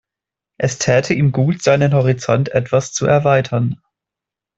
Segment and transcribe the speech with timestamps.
[0.57, 3.79] Es täte ihm gut, seinen Horizont etwas zu erweitern.